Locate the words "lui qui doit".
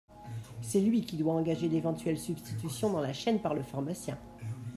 0.81-1.35